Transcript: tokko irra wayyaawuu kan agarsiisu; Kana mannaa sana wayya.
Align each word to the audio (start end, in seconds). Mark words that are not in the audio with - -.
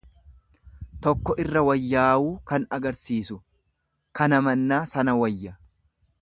tokko 1.07 1.35
irra 1.43 1.61
wayyaawuu 1.67 2.31
kan 2.53 2.65
agarsiisu; 2.79 3.39
Kana 4.21 4.41
mannaa 4.49 4.83
sana 4.95 5.17
wayya. 5.23 5.55